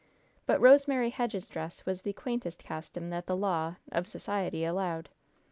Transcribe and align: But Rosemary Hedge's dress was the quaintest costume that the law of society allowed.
But 0.47 0.59
Rosemary 0.59 1.11
Hedge's 1.11 1.47
dress 1.47 1.85
was 1.85 2.01
the 2.01 2.11
quaintest 2.13 2.63
costume 2.63 3.11
that 3.11 3.27
the 3.27 3.37
law 3.37 3.75
of 3.91 4.07
society 4.07 4.65
allowed. 4.65 5.09